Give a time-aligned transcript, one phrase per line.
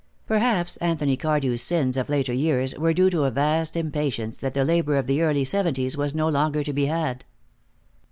[0.25, 4.65] Perhaps Anthony Cardew's sins of later years were due to a vast impatience that the
[4.65, 7.23] labor of the early seventies was no longer to be had.